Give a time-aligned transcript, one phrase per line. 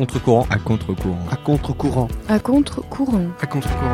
[0.00, 0.46] contre-courant.
[0.48, 1.18] À contre-courant.
[1.30, 2.08] À contre-courant.
[2.26, 3.26] À contre-courant.
[3.38, 3.92] À contre-courant.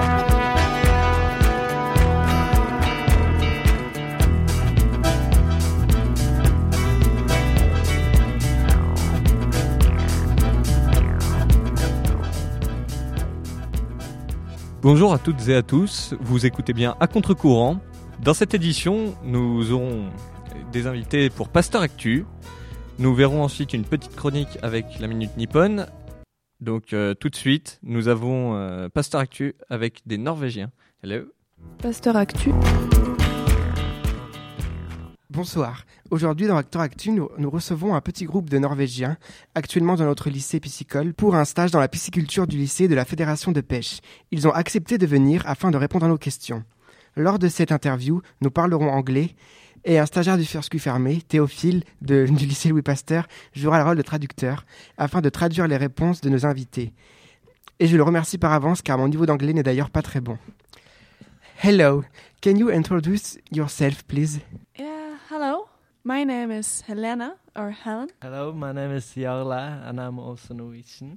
[14.81, 17.80] Bonjour à toutes et à tous, vous écoutez bien À contre-courant.
[18.23, 20.05] Dans cette édition, nous aurons
[20.71, 22.25] des invités pour Pasteur Actu.
[22.99, 25.85] Nous verrons ensuite une petite chronique avec la Minute Nippon.
[26.60, 30.70] Donc euh, tout de suite, nous avons euh, Pasteur Actu avec des Norvégiens.
[31.02, 31.24] Hello.
[31.79, 32.51] Pasteur Actu.
[35.29, 35.84] Bonsoir.
[36.10, 39.19] Aujourd'hui, dans Acteur Actu, nous, nous recevons un petit groupe de Norvégiens,
[39.55, 43.04] actuellement dans notre lycée piscicole, pour un stage dans la pisciculture du lycée de la
[43.04, 44.01] Fédération de pêche.
[44.30, 46.65] Ils ont accepté de venir afin de répondre à nos questions.
[47.16, 49.34] Lors de cette interview, nous parlerons anglais
[49.87, 53.97] et un stagiaire du First fermé, Théophile de- du lycée Louis Pasteur, jouera le rôle
[53.97, 54.66] de traducteur
[54.99, 56.93] afin de traduire les réponses de nos invités.
[57.79, 60.37] Et je le remercie par avance car mon niveau d'anglais n'est d'ailleurs pas très bon.
[61.63, 62.02] Hello,
[62.43, 64.41] can you introduce yourself please?
[64.78, 65.69] Yeah, hello.
[66.05, 68.08] My name is Helena or Helen.
[68.22, 71.16] Hello, my name is Jarla and I'm also Norwegian.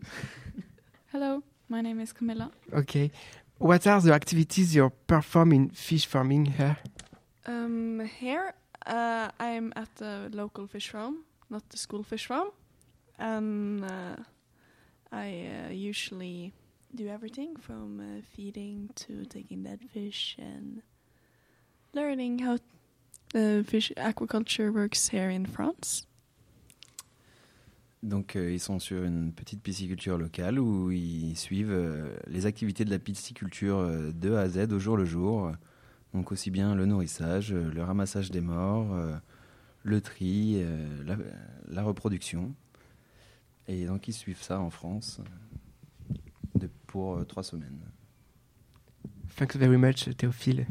[1.14, 2.52] Hello, my name is Camilla.
[2.74, 3.12] Okay.
[3.58, 6.78] What are the activities you perform in fish farming here?
[7.46, 8.54] Um, here
[8.90, 12.50] uh, I'm at the local fish farm, not the school fish farm,
[13.18, 14.16] and uh,
[15.12, 16.54] I uh, usually
[16.94, 20.82] do everything from feeding to taking dead fish and
[21.94, 22.58] learning how
[23.34, 26.08] the fish aquaculture works here in France.
[28.02, 32.86] Donc euh, ils sont sur une petite pisciculture locale où ils suivent euh, les activités
[32.86, 35.52] de la pisciculture euh, de A à Z au jour le jour.
[36.14, 39.16] Donc aussi bien le nourrissage, euh, le ramassage des morts, euh,
[39.84, 41.16] le tri, euh, la,
[41.68, 42.54] la reproduction.
[43.68, 45.22] Et donc ils suivent ça en France
[46.56, 47.80] de- pour trois semaines.
[49.36, 50.66] Thanks very much, Théophile.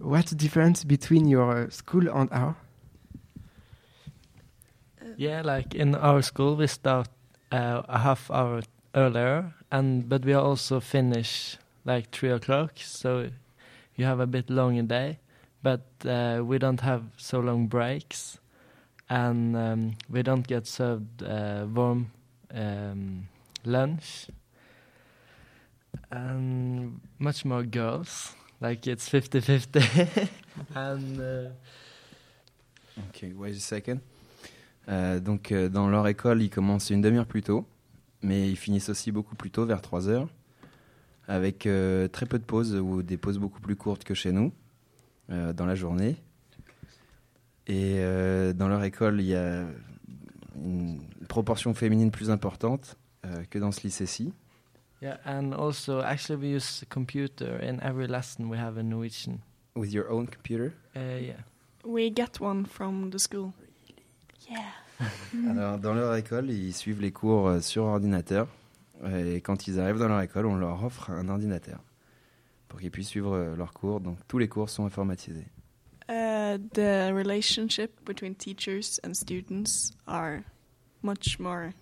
[0.00, 2.56] What's the difference between your uh, school and our?
[5.16, 7.08] Yeah, like in our school, we start
[7.52, 8.62] uh, a half hour
[8.94, 13.28] earlier, and but we also finish like three o'clock, so
[13.96, 15.18] you have a bit longer day.
[15.62, 18.38] But uh, we don't have so long breaks,
[19.08, 22.10] and um, we don't get served uh, warm
[22.54, 23.28] um,
[23.64, 24.26] lunch,
[26.10, 28.34] and much more girls.
[28.60, 30.28] Like it's 50-50.
[30.74, 31.50] and uh,
[32.98, 34.00] Ok, wait a second.
[34.88, 37.66] Euh, donc, euh, dans leur école, ils commencent une demi-heure plus tôt,
[38.22, 40.28] mais ils finissent aussi beaucoup plus tôt, vers 3 heures,
[41.28, 44.52] avec euh, très peu de pauses ou des pauses beaucoup plus courtes que chez nous,
[45.30, 46.16] euh, dans la journée.
[47.66, 49.64] Et euh, dans leur école, il y a
[50.56, 54.32] une proportion féminine plus importante euh, que dans ce lycée-ci.
[55.02, 59.40] Yeah, and also actually we use the computer in every lesson we have in Norwegian.
[59.74, 60.72] With your own computer?
[60.96, 61.32] Uh, yeah.
[61.84, 63.52] We get one from the school.
[64.48, 64.60] Yeah.
[65.50, 68.46] Alors, dans leur école, ils suivent les cours euh, sur ordinateur.
[69.04, 71.80] Et quand ils arrivent dans leur école, on leur offre un ordinateur
[72.68, 74.00] pour qu'ils puissent suivre euh, leurs cours.
[74.00, 75.46] Donc, tous les cours sont informatisés.
[76.08, 80.42] Uh, the relationship between teachers and students are
[81.02, 81.72] much more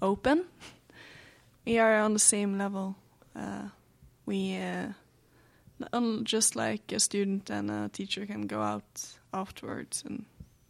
[0.00, 0.44] open.
[1.66, 2.94] We are on the same level.
[3.34, 3.68] Uh,
[4.26, 4.92] we uh,
[6.24, 8.84] just like a student and a teacher can go out
[9.34, 10.24] afterwards and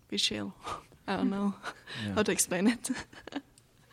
[0.08, 0.52] be chill.
[1.06, 1.54] I don't know
[2.04, 2.90] Yeah, how to explain it.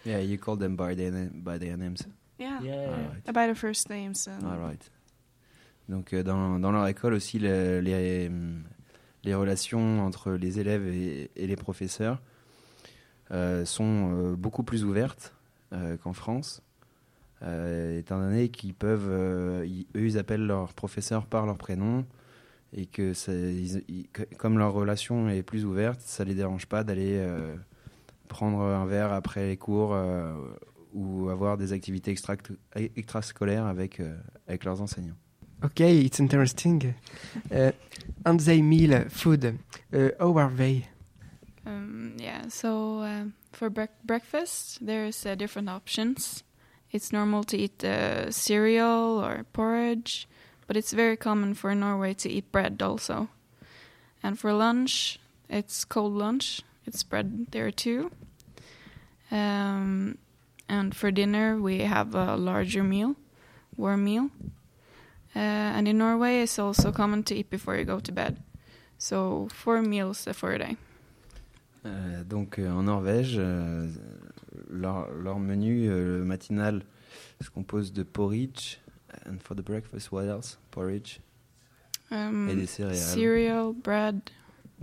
[0.06, 2.00] Yeah, you call them by their, na- by their names.
[2.40, 2.60] yeah.
[2.62, 2.90] Yeah.
[2.90, 3.26] Alright.
[3.34, 4.28] By the first names.
[4.28, 4.92] And All right.
[5.90, 8.30] Donc, euh, dans, dans leur école aussi, le- les,
[9.24, 12.22] les relations entre les élèves et, et les professeurs
[13.32, 15.34] euh, sont euh, beaucoup plus ouvertes
[15.74, 16.62] euh, qu'en France.
[17.42, 22.06] Euh, étant donné qu'ils peuvent, euh, ils- eux, ils appellent leurs professeurs par leur prénom
[22.72, 26.66] et que ça- ils- ils- que- comme leur relation est plus ouverte, ça les dérange
[26.68, 27.56] pas d'aller euh,
[28.34, 30.34] prendre un verre après les cours euh,
[30.94, 32.36] ou avoir des activités extra
[32.76, 35.18] extrascolaires avec, euh, avec leurs enseignants.
[35.64, 36.94] Okay, it's interesting.
[37.50, 37.72] Uh,
[38.26, 39.60] and they meal food.
[39.94, 40.88] Uh, how are they?
[41.66, 46.44] Um, yeah, so uh, for brec- breakfast, there's uh, different options.
[46.92, 50.28] It's normal to eat uh, cereal or porridge,
[50.68, 53.30] but it's very common for Norway to eat bread also.
[54.22, 55.20] And for lunch,
[55.50, 56.62] it's cold lunch.
[56.86, 58.12] It's bread there too.
[59.32, 60.18] Um,
[60.70, 63.16] and for dinner, we have a larger meal,
[63.78, 64.30] warm meal.
[65.36, 68.38] Uh, and in Norway, it's also common to eat before you go to bed.
[68.98, 70.78] So four meals for a day.
[71.86, 73.90] Euh, donc euh, en Norvège, euh,
[74.70, 76.84] leur, leur menu euh, matinal
[77.42, 78.78] se compose de porridge.
[79.26, 80.58] And for the breakfast, what else?
[80.72, 81.20] Porridge.
[82.12, 82.96] Um, Et des céréales.
[82.96, 84.22] cereal, bread.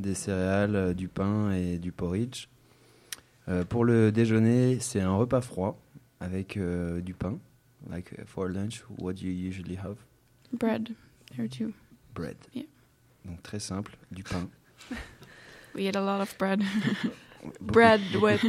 [0.01, 2.49] Des céréales, euh, du pain et du porridge.
[3.49, 5.79] Euh, pour le déjeuner, c'est un repas froid
[6.21, 7.39] avec euh, du pain.
[7.91, 9.97] Like for lunch, what do you usually have?
[10.53, 10.91] Bread.
[11.37, 11.73] There too.
[12.15, 12.37] Bread.
[12.55, 12.65] Yeah.
[13.27, 14.49] Donc très simple, du pain.
[15.75, 16.63] We eat a lot of bread.
[17.43, 18.41] Beaucoup bread with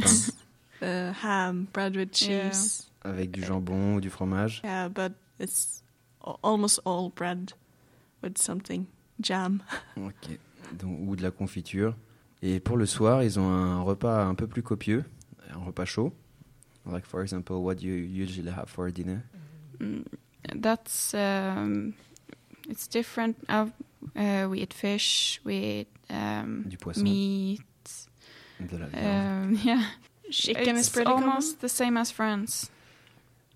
[0.80, 0.88] pain.
[0.88, 2.50] uh, ham, bread with Yeah.
[2.50, 2.90] cheese.
[3.04, 4.60] Avec du jambon ou du fromage.
[4.64, 5.82] Yeah, but it's
[6.42, 7.52] almost all bread
[8.22, 8.86] with something
[9.20, 9.62] jam.
[9.96, 10.38] Ok.
[10.78, 11.96] Donc, ou de la confiture.
[12.42, 15.04] Et pour le soir, ils ont un repas un peu plus copieux,
[15.54, 16.12] un repas chaud.
[16.84, 19.22] Like for example, what you usually have for dinner?
[19.80, 20.02] Mm,
[20.60, 21.92] That's um,
[22.68, 23.36] it's different.
[23.48, 23.66] Uh,
[24.16, 25.40] uh, we eat fish.
[25.44, 27.60] We eat um, Du poisson, meat.
[28.58, 29.52] de la viande.
[29.52, 29.82] Um, yeah,
[30.30, 31.28] Chicken it's is pretty common?
[31.28, 32.68] almost the same as France.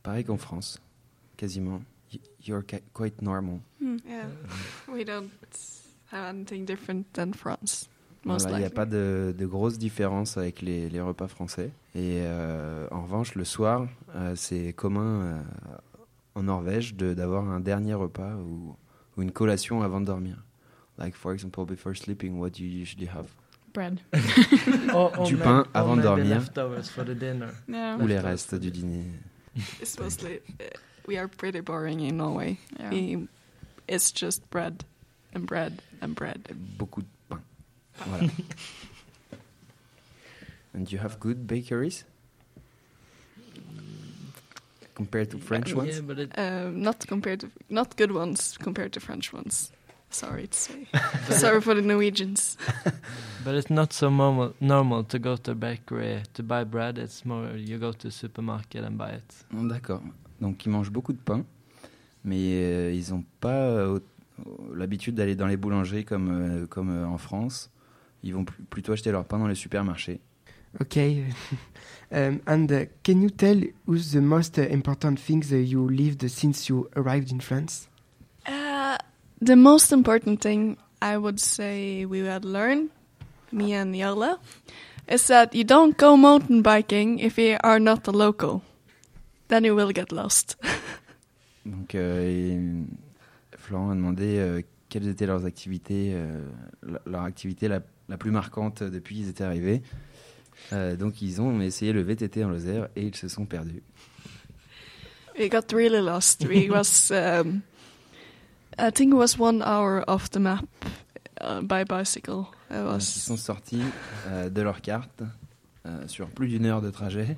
[0.05, 0.79] Pareil qu'en France,
[1.37, 1.83] quasiment.
[2.13, 2.65] Y- You're
[2.95, 3.61] quite normal.
[3.81, 3.97] Hmm.
[4.09, 4.27] Yeah,
[4.93, 5.31] we don't
[6.13, 7.89] anything different than France.
[8.25, 11.71] Most Voilà, il n'y a pas de, de grosses différences avec les, les repas français.
[11.95, 13.87] Et euh, en revanche, le soir,
[14.17, 15.41] euh, c'est commun euh,
[16.35, 18.75] en Norvège de- d'avoir un dernier repas ou,
[19.17, 20.37] ou une collation avant de dormir.
[20.99, 23.27] Like for example, before sleeping, what do you usually have?
[23.73, 24.01] Bread.
[24.95, 26.41] Or, or Du pain or avant de dormir.
[26.95, 27.51] for the dinner.
[27.69, 27.99] Yeah.
[28.01, 29.05] Ou les restes du dîner.
[29.81, 30.65] It's mostly uh,
[31.07, 32.57] we are pretty boring in Norway.
[32.81, 32.91] yeah.
[32.91, 33.29] We,
[33.87, 34.83] it's just bread
[35.37, 36.41] and bread and bread.
[36.79, 37.41] Beaucoup de pain.
[38.07, 38.31] Voilà.
[40.75, 42.05] And you have good bakeries?
[44.95, 45.97] Compared to French ones?
[45.97, 49.71] Yeah, but it, Um, not compared to not good ones compared to French ones.
[50.11, 50.87] Sorry to say.
[51.31, 52.57] Sorry for the Norwegians.
[53.45, 56.97] but it's not so normal normal to go to a bakery to buy bread.
[56.99, 59.35] It's more you go to a supermarket and buy it.
[59.55, 60.03] Oh, D'accord.
[60.41, 61.45] Donc ils mangent beaucoup de pain,
[62.25, 64.03] mais euh, ils n'ont pas euh, au-
[64.75, 67.71] l'habitude d'aller dans les boulangeries comme, euh, comme euh, en France.
[68.23, 70.21] Ils vont pl- plutôt acheter leur pain dans les supermarchés.
[70.81, 71.25] Okay.
[72.13, 76.29] um, and uh, can you tell who's the most uh, important things uh, you lived
[76.29, 77.89] since you arrived in France?
[78.47, 78.97] Uh,
[79.41, 82.91] the most important thing I would say we had learned,
[83.53, 84.39] me and Yola,
[85.09, 88.63] is that you don't go mountain biking if you are not a local.
[89.49, 90.57] Then you will get lost.
[91.65, 92.85] Donc euh,
[93.67, 96.41] Florent a demandé euh, quelles étaient leurs activités, euh,
[97.05, 99.83] leur activité la, la plus marquante depuis qu'ils étaient arrivés.
[100.73, 103.83] Euh, donc ils ont essayé le VTT en Lozère et ils se sont perdus.
[105.39, 106.47] we got really lost.
[106.49, 107.63] We was, um,
[108.79, 110.65] I think it was one hour off the map
[111.41, 112.47] uh, by bicycle.
[112.71, 112.99] It Donc, was.
[113.17, 113.83] ils sont sortis
[114.29, 115.23] euh, de leur carte
[115.87, 117.37] euh, sur plus d'une heure de trajet.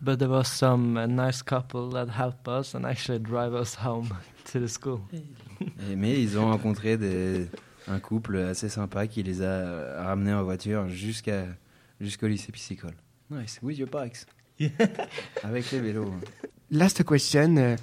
[0.00, 4.08] But there was some uh, nice couple that helped us and actually drive us home
[4.58, 5.00] to the school.
[5.12, 7.46] Et- mais ils ont rencontré des,
[7.88, 11.46] un couple assez sympa qui les a ramenés en voiture jusqu'à
[12.00, 12.94] jusqu'au lycée piscicole.
[13.30, 14.26] Nice, with your bikes.
[15.42, 16.12] Avec les vélos.
[16.70, 17.76] Last question uh,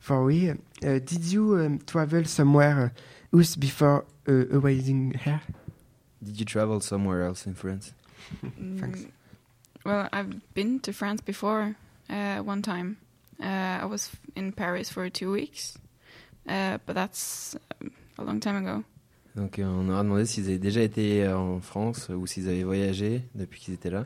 [0.00, 0.50] for we.
[0.82, 2.92] Uh, did you um, travel somewhere
[3.32, 5.40] else before uh, arriving here?
[6.22, 7.92] Did you travel somewhere else in France?
[8.78, 9.00] Thanks.
[9.00, 9.10] Mm,
[9.84, 11.74] Well, I've been to France before
[12.08, 12.98] uh, one time.
[13.42, 15.76] Uh, I was in Paris for two weeks,
[16.46, 18.82] but that's um, a long time ago.
[19.34, 22.48] Donc euh, on leur a demandé s'ils avaient déjà été euh, en France ou s'ils
[22.48, 24.04] avaient voyagé depuis qu'ils étaient là.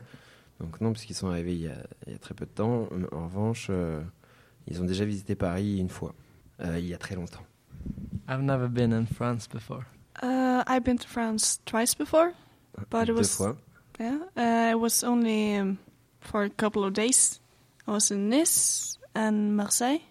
[0.59, 1.75] Donc non, parce qu'ils sont arrivés il y, a,
[2.07, 2.87] il y a très peu de temps.
[3.11, 4.01] En revanche, euh,
[4.67, 6.15] ils ont déjà visité Paris une fois,
[6.61, 7.43] euh, il y a très longtemps.
[8.29, 9.83] I've never been in France before.
[10.23, 12.31] Uh, I've been to France twice before.
[12.89, 13.55] But it Deux was- fois.
[13.99, 15.77] Yeah, uh, it was only um,
[16.21, 17.39] for a couple of days.
[17.87, 20.01] I was in Nice and Marseille.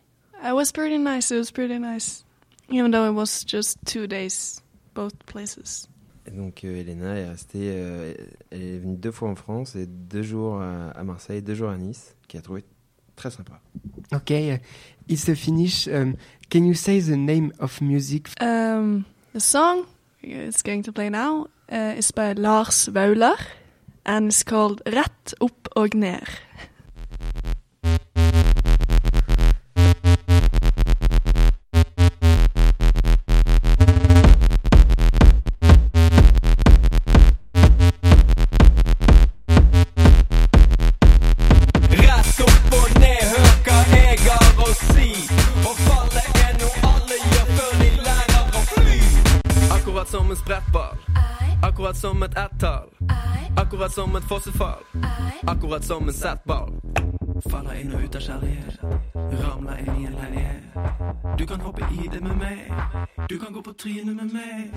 [0.45, 1.31] It was pretty nice.
[1.31, 2.25] It was pretty nice,
[2.69, 4.63] even though it was just two days,
[4.95, 5.89] both places.
[6.27, 8.15] Et donc euh, Elena est restée, euh,
[8.51, 11.71] elle est venue deux fois en France et deux jours à, à Marseille, deux jours
[11.71, 12.65] à Nice, qui a trouvé
[13.15, 13.61] très sympa.
[14.13, 14.59] Okay, uh,
[15.09, 15.87] it's a finish.
[15.87, 16.17] Um,
[16.51, 18.29] can you say the name of music?
[18.41, 19.85] Um, the song
[20.23, 23.37] it's going to play now uh, is by Lars Vaular,
[24.05, 26.27] and it's called Rett opp og ned.
[53.97, 54.85] som et fossefall.
[55.47, 56.73] Akkurat som en setball.
[57.51, 58.83] Faller inn og ut av kjærlighet.
[59.15, 60.36] Ramler inn i en lenge.
[61.39, 62.73] Du kan hoppe i det med meg.
[63.29, 64.71] Du kan gå på trynet med meg.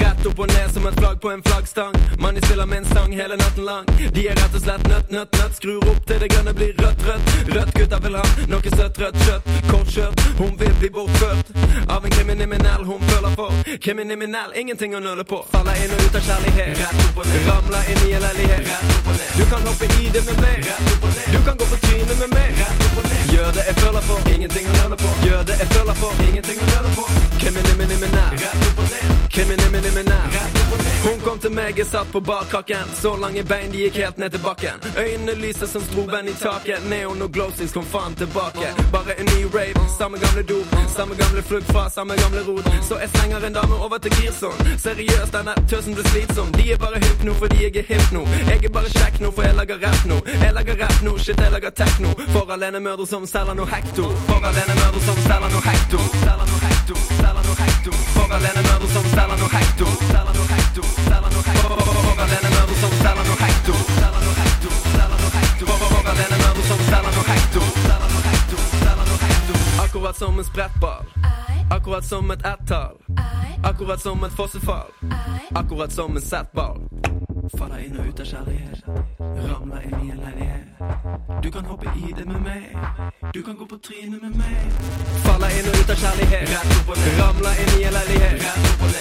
[0.00, 1.94] Rett opp og ned som et flagg på en flaggstang.
[2.18, 3.86] Manni spiller en sang hele natten lang.
[4.14, 5.56] De er rett og slett nøtt, nøtt, nøtt.
[5.58, 7.32] Skrur opp til det grønne blir rødt, rødt.
[7.56, 9.50] Rødt gutta vil ha noe søtt, rødt kjøtt.
[9.68, 10.24] Kortkjørt.
[10.40, 11.52] Hun vil bli bortført
[11.88, 13.52] av en kriminell hun føler for.
[13.84, 15.42] Kriminell, ingenting å nøle på.
[15.52, 16.80] Faller inn og ut av kjærlighet.
[16.80, 17.50] Rett opp og ned.
[17.50, 18.64] Ramler inn i en leilighet.
[18.72, 19.36] Rett opp og ned.
[19.36, 20.64] Du kan hoppe i det med meg.
[20.70, 21.28] Rett opp og ned.
[21.36, 22.60] Du kan gå på trynet med meg.
[22.62, 23.34] Rett opp og ned.
[23.36, 24.32] Gjør det jeg føler for.
[24.36, 25.14] Ingenting å nøle på.
[25.26, 26.22] Gjør det jeg føler for på.
[26.28, 27.04] Ingenting å håller på.
[27.40, 27.76] Kriminell
[28.32, 28.84] Rätt upp och
[29.72, 30.66] ner ned.
[31.04, 34.30] Hun kom til meg, jeg satt på barkakan Så lange bein, de gikk helt ned
[34.30, 34.80] til bakken.
[34.98, 36.82] Øynene lyser som stroben i taket.
[36.90, 38.72] Neon og glowsticks kom fan tilbake.
[38.92, 40.66] Bare en ny rave, Samme gamle dop.
[40.96, 42.66] Samme gamle flukt fra samme gamle rot.
[42.88, 46.52] Så jeg slenger en dame over til Girson Seriøst, denne tøsen blir slitsom.
[46.58, 48.22] De er bare hypp nå fordi jeg er hipp nå.
[48.50, 50.18] Jeg er bare kjekk nå, for jeg lager rap nå.
[50.42, 54.10] Jeg lager rap nå, shit, jeg lager tekno For alenemødre som selger noe hekto.
[54.26, 59.06] For alenemødre som selger noe hekto Selger noe hekto, selger noe hekto For alenemødre som
[59.14, 63.74] selger noe hekto Selger noe hekto, selger noe hekto For alenemødre som selger noe hekto
[63.96, 68.62] Selger noe hekto, selger noe hekto For alenemødre som selger noe hekto Selger noe hekto,
[68.84, 71.04] selger noe hekto Akkurat som en sprettball
[71.70, 72.96] Akkurat som et ett-tall
[73.64, 74.92] Akkurat som ett fossefall
[75.54, 77.15] Akkurat som en settball
[77.54, 78.80] Falla inn og ut av kjærlighet.
[79.20, 80.80] Ramla i min leilighet.
[81.42, 82.64] Du kan hoppe i det med meg.
[83.34, 84.80] Du kan gå på trynet med meg.
[85.26, 86.48] Falla inn og ut av kjærlighet.
[87.20, 88.42] Ramla i min leilighet.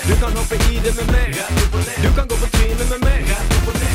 [0.09, 1.41] Du kan hoppe i det med meg.
[2.03, 3.23] Du kan gå på trynet med meg.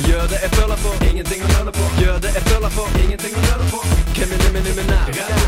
[0.09, 1.87] Gjør det jeg føler for, ingenting å nøle på.
[2.03, 3.85] Gjør det jeg føler for, ingenting å nøle på.
[4.19, 5.40] Hvem er min, min, min, min,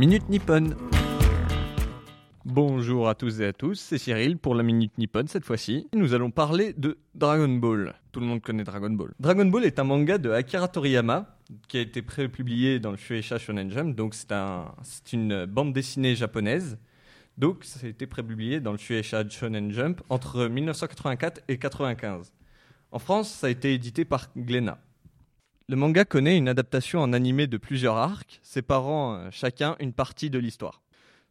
[0.00, 0.70] Minute Nippon.
[2.46, 5.88] Bonjour à tous et à tous, c'est Cyril pour la Minute Nippon cette fois-ci.
[5.92, 7.92] Nous allons parler de Dragon Ball.
[8.10, 9.12] Tout le monde connaît Dragon Ball.
[9.20, 11.36] Dragon Ball est un manga de Akira Toriyama
[11.68, 14.74] qui a été prépublié dans le Shueisha Shonen Jump, donc c'est un,
[15.12, 16.78] une bande dessinée japonaise.
[17.36, 22.32] Donc ça a été prépublié dans le Shueisha Shonen Jump entre 1984 et 95.
[22.90, 24.80] En France, ça a été édité par Glénat.
[25.70, 30.28] Le manga connaît une adaptation en animé de plusieurs arcs, séparant euh, chacun une partie
[30.28, 30.82] de l'histoire.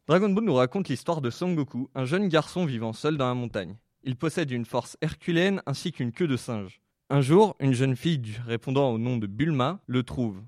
[0.06, 3.34] Dragon Ball nous raconte l'histoire de Son Goku, un jeune garçon vivant seul dans la
[3.34, 3.76] montagne.
[4.02, 6.80] Il possède une force herculéenne ainsi qu'une queue de singe.
[7.10, 10.40] Un jour, une jeune fille répondant au nom de Bulma le trouve.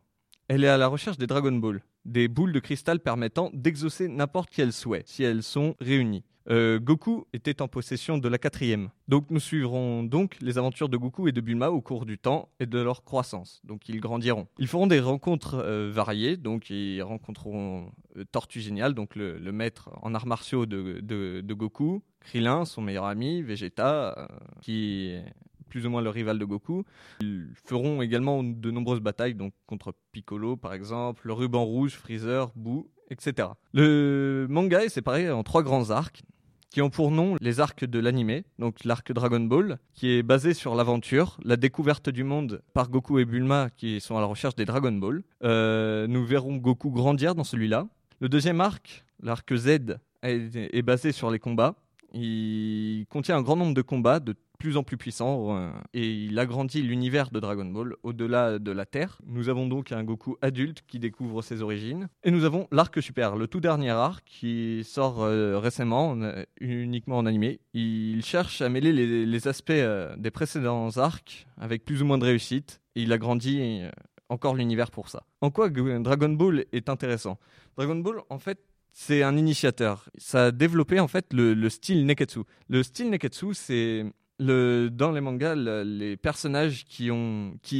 [0.48, 4.48] Elle est à la recherche des Dragon Ball, des boules de cristal permettant d'exaucer n'importe
[4.50, 6.24] quel souhait si elles sont réunies.
[6.50, 8.90] Euh, Goku était en possession de la quatrième.
[9.08, 12.48] Donc nous suivrons donc les aventures de Goku et de Bulma au cours du temps
[12.60, 13.60] et de leur croissance.
[13.64, 14.48] Donc ils grandiront.
[14.58, 16.36] Ils feront des rencontres euh, variées.
[16.36, 18.60] Donc ils rencontreront euh, Tortue
[18.94, 24.14] donc le, maître en arts martiaux de, de- de Goku, Krillin, son meilleur ami, Vegeta,
[24.18, 24.26] euh,
[24.60, 25.24] qui est
[25.68, 26.84] plus ou moins le rival de Goku.
[27.20, 32.50] Ils feront également de nombreuses batailles, donc contre Piccolo par exemple, le ruban rouge, Freezer,
[32.56, 33.48] Boo, etc.
[33.72, 36.22] Le manga est séparé en trois grands arcs
[36.70, 40.54] qui ont pour nom les arcs de l'animé, donc l'arc Dragon Ball, qui est basé
[40.54, 44.56] sur l'aventure, la découverte du monde par Goku et Bulma qui sont à la recherche
[44.56, 45.22] des Dragon Ball.
[45.44, 47.86] Euh, nous verrons Goku grandir dans celui-là.
[48.20, 51.74] Le deuxième arc, l'arc Z, est, est basé sur les combats.
[52.14, 56.38] Il contient un grand nombre de combats de plus en plus puissants euh, et il
[56.38, 59.18] agrandit l'univers de Dragon Ball au-delà de la Terre.
[59.26, 62.06] Nous avons donc un Goku adulte qui découvre ses origines.
[62.22, 67.18] Et nous avons l'arc super, le tout dernier arc qui sort euh, récemment, euh, uniquement
[67.18, 67.58] en animé.
[67.74, 72.80] Il cherche à mêler les, aspects des précédents arcs avec plus ou moins de réussite.
[72.94, 73.82] Et il agrandit
[74.28, 75.24] encore l'univers pour ça.
[75.40, 77.36] En quoi Dragon Ball est intéressant?
[77.76, 78.60] Dragon Ball, en fait,
[78.92, 80.08] c'est un initiateur.
[80.18, 82.40] Ça a développé en fait le, le style Neketsu.
[82.68, 84.04] Le style Neketsu, c'est
[84.42, 87.10] le, dans les mangas, le- les personnages qui,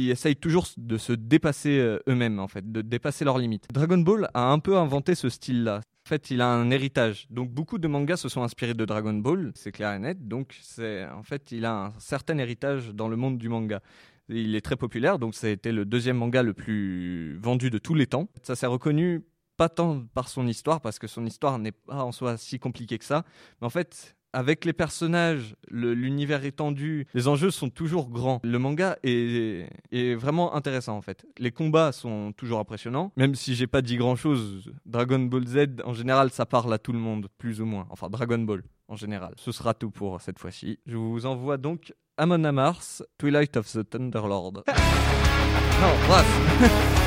[0.09, 3.67] essayent toujours de se dépasser euh, eux-mêmes, en fait, de dépasser leurs limites.
[3.71, 5.81] Dragon Ball a un peu inventé ce style-là.
[6.05, 7.27] En fait, il a un héritage.
[7.29, 10.27] Donc, beaucoup de mangas se sont inspirés de Dragon Ball, c'est clair et net.
[10.27, 13.81] Donc, en fait, il a un certain héritage dans le monde du manga.
[14.29, 17.77] Il est très populaire, donc ça a été le deuxième manga le plus vendu de
[17.77, 18.29] tous les temps.
[18.41, 19.25] Ça s'est reconnu
[19.57, 22.97] pas tant par son histoire, parce que son histoire n'est pas en soi si compliquée
[22.97, 23.23] que ça,
[23.61, 28.39] mais en fait, avec les personnages, le- l'univers étendu, les enjeux sont toujours grands.
[28.43, 31.25] Le manga est, est vraiment intéressant en fait.
[31.39, 34.71] Les combats sont toujours impressionnants, même si j'ai pas dit grand chose.
[34.85, 37.85] Dragon Ball Z, en général, ça parle à tout le monde, plus ou moins.
[37.89, 39.33] Enfin, Dragon Ball, en général.
[39.37, 40.79] Ce sera tout pour cette fois-ci.
[40.85, 44.63] Je vous envoie donc Amon Amarth, Twilight of the Thunderlord.
[44.67, 46.99] non, bref.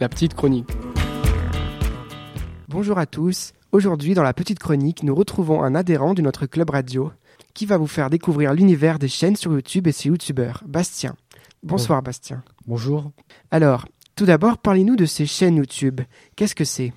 [0.00, 0.70] La petite chronique.
[2.68, 3.52] Bonjour à tous.
[3.70, 7.12] Aujourd'hui, dans la petite chronique, nous retrouvons un adhérent de notre club radio
[7.52, 11.16] qui va vous faire découvrir l'univers des chaînes sur YouTube et ses youtubeurs, Bastien.
[11.62, 12.42] Bonsoir Bastien.
[12.66, 13.12] Bonjour.
[13.50, 13.86] Alors,
[14.16, 16.00] tout d'abord, parlez-nous de ces chaînes YouTube.
[16.34, 16.94] Qu'est-ce que c'est?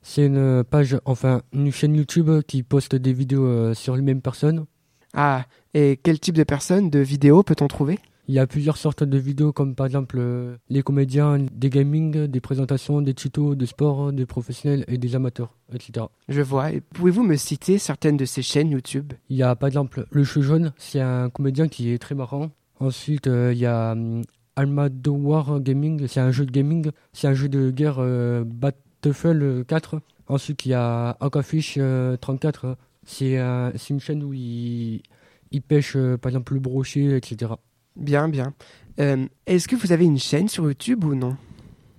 [0.00, 4.22] C'est une page, enfin, une chaîne YouTube qui poste des vidéos euh, sur les mêmes
[4.22, 4.64] personnes.
[5.12, 7.98] Ah, et quel type de personnes, de vidéos peut-on trouver?
[8.28, 12.26] Il y a plusieurs sortes de vidéos, comme par exemple euh, les comédiens, des gaming,
[12.26, 16.06] des présentations, des tutos, des sports, des professionnels et des amateurs, etc.
[16.28, 16.70] Je vois.
[16.72, 19.12] Et pouvez-vous me citer certaines de ces chaînes YouTube?
[19.30, 22.50] Il y a par exemple Le Cheveu Jaune, c'est un comédien qui est très marrant.
[22.78, 24.22] Ensuite, euh, il y a hum,
[24.56, 29.66] Almado War Gaming, c'est un jeu de gaming, c'est un jeu de guerre euh, Battlefield
[29.66, 30.00] 4.
[30.28, 35.02] Ensuite, il y a Aquafish euh, 34, c'est un- c'est une chaîne où il,
[35.50, 37.52] il pêche euh, par exemple le brochet, etc.
[37.96, 38.54] Bien, bien.
[38.98, 41.36] Euh, Est-ce que vous avez une chaîne sur YouTube ou non?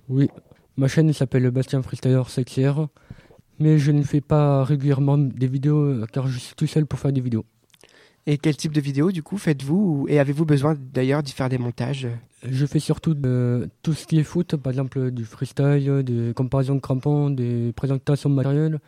[0.08, 0.28] Oui,
[0.76, 2.86] ma chaîne elle s'appelle Bastien Freestyler CXR,
[3.58, 6.98] mais je ne fais pas régulièrement des vidéos euh, car je suis tout seul pour
[6.98, 7.44] faire des vidéos.
[8.26, 10.02] Et quel type de vidéos, du coup, faites-vous?
[10.02, 12.06] Ou- Et avez-vous besoin d'ailleurs d'y faire des montages?
[12.48, 16.76] Je fais surtout de, tout ce qui est foot, par exemple du freestyle, des comparaisons
[16.76, 18.78] de crampons, des présentations de matériel.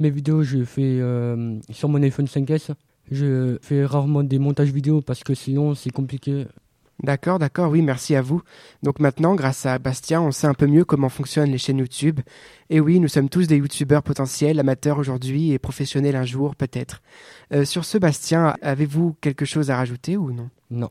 [0.00, 2.72] Mes vidéos, je fais euh, sur mon iPhone 5S.
[3.10, 6.46] Je fais rarement des montages vidéo parce que sinon c'est compliqué.
[7.02, 8.40] D'accord, d'accord, oui, merci à vous.
[8.84, 12.20] Donc maintenant, grâce à Bastien, on sait un peu mieux comment fonctionnent les chaînes YouTube.
[12.70, 17.02] Et oui, nous sommes tous des youtubeurs potentiels, amateurs aujourd'hui et professionnels un jour, peut-être.
[17.52, 20.48] Euh, sur ce, Bastien, avez-vous quelque chose à rajouter ou non?
[20.70, 20.90] Non.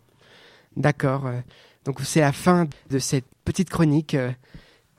[0.75, 1.25] D'accord.
[1.27, 1.39] euh,
[1.85, 4.13] donc c'est la fin de cette petite chronique.
[4.13, 4.31] euh,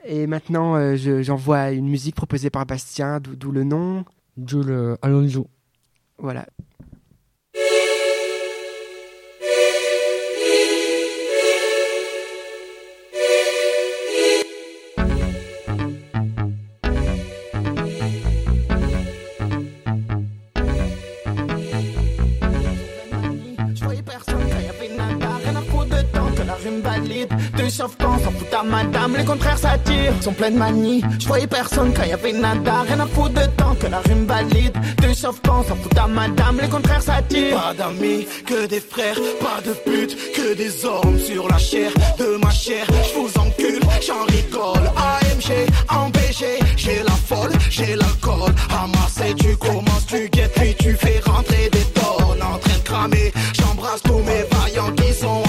[0.07, 4.05] et maintenant, je- j'envoie une musique proposée par Bastien, d'où le nom?
[4.43, 5.49] Jules Alonso.
[6.19, 6.47] Voilà.
[27.75, 31.03] Deux sauvetons s'en fout à madame, les contraires s'attirent, sont pleins de manie.
[31.19, 34.27] Je voyais personne quand y avait nada, rien à foutre de temps que la rime
[34.27, 34.77] valide.
[35.03, 37.61] Deux sauvetons s'en fout à madame, les contraires s'attirent.
[37.61, 42.37] Pas d'amis, que des frères, pas de pute, que des hommes sur la chair de
[42.37, 42.87] ma chair.
[43.09, 44.89] Je vous encule, j'en rigole.
[44.97, 45.67] AMG,
[46.13, 48.55] BG, j'ai la folle, j'ai l'alcool.
[48.71, 52.85] À Marseille, tu commences, tu guettes, puis tu fais rentrer des tonnes en train de
[52.85, 53.33] cramer.
[53.53, 55.43] J'embrasse tous mes vaillants qui sont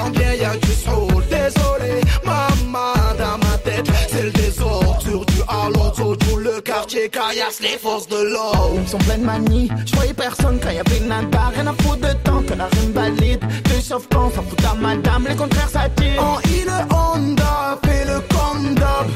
[0.00, 1.22] gens bien, y a du soul.
[1.28, 5.00] Désolé, maman, dans ma tête, c'est le désordre.
[5.00, 8.72] Sur du Alonso, tout le quartier caillasse les forces de l'ordre.
[8.82, 11.50] Ils sont pleins de manie, je voyais personne quand y avait nada.
[11.54, 13.40] Rien à foutre de temps que la rime valide.
[13.64, 16.22] Deux sauvetons, s'en fout à madame, les contraires s'attirent.
[16.22, 19.06] En île Honda, fais le condom.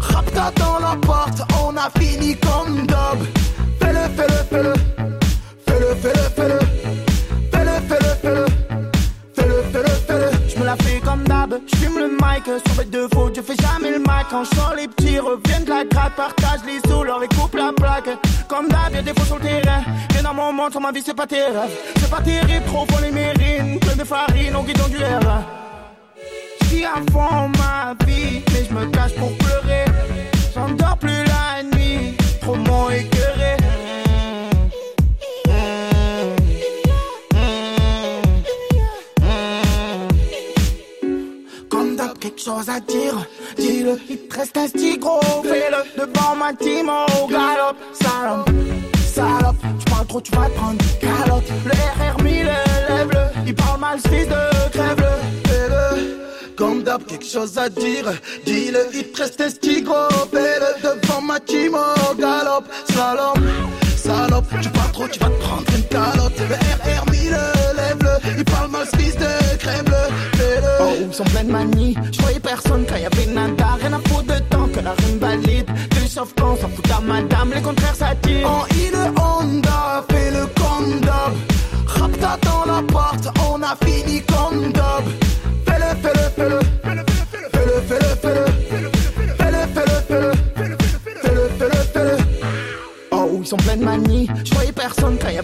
[0.00, 2.86] Rapta dans la porte, on a fini comme.
[3.80, 4.72] Fais-le, fais-le, fais-le.
[5.66, 6.58] Fais-le, fais-le, fais-le.
[6.58, 6.99] Fais-le,
[11.50, 11.60] d'hab.
[11.66, 13.36] J'fume le mic sur mes deux fautes.
[13.36, 14.26] Je fais jamais le mic.
[14.30, 16.14] Quand je les petits reviennent de la gratte.
[16.16, 18.10] Partage les sous, leur et coupe la plaque.
[18.48, 19.82] Comme d'hab, y'a des faux sur le terrain.
[20.12, 21.58] Viens dans mon monde, sur ma vie, c'est pas terrible.
[21.96, 23.78] C'est pas terrible, trop pour les mérines.
[23.80, 25.20] Plein de farine, au guidon du air.
[26.62, 29.84] J'vis à fond ma vie, mais je me cache pour pleurer.
[30.54, 33.19] J'endors plus la nuit, trop mon écœuré.
[42.78, 44.66] Dis-le, il te reste un
[44.98, 48.50] gros, fais-le devant ma team, oh galop, salope,
[49.12, 53.54] salope, tu parles trop, tu vas te prendre une calotte, le RR 1000, lève-le, il
[53.54, 56.54] parle mal, ce fils de crève-le, fais-le.
[56.56, 58.12] Comme d'hab, quelque chose à dire,
[58.44, 63.38] dis-le, il te reste un gros, fais-le devant ma team, oh galop, salope,
[63.96, 67.30] salope, tu parles trop, tu vas te prendre une calotte, le RR 1000,
[67.76, 69.39] lève-le, il parle mal, ce fils de
[71.10, 74.34] ils sont pleins de manie, je voyais personne quand y avait nada, rien à foutre
[74.34, 75.66] de temps que la rime valide.
[75.90, 78.48] Deux sauvetons, s'en fout à madame, les contraires s'attirent.
[78.48, 81.32] En île Honda, fais le condom.
[81.86, 85.04] Rapta dans la porte, on a fini comme dub.
[85.66, 86.60] Fais-le, fais-le, fais-le.
[86.82, 87.04] Fais-le,
[87.88, 88.44] fais-le, fais-le.
[89.38, 90.32] Fais-le, fais-le, fais-le.
[91.22, 92.16] Fais-le, fais-le, fais-le.
[93.10, 94.28] Oh, ils sont pleins de manie.
[94.44, 95.38] Je voyais personne quand y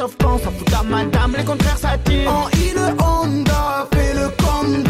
[0.00, 2.30] s'échauffe quand ça fout à madame, les contraires s'attirent.
[2.30, 4.84] En île Honda, fais le comme.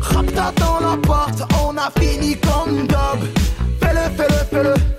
[0.00, 3.20] Rapta dans la porte, on a fini comme d'hab.
[3.80, 4.91] Fais-le, fais-le, fais-le.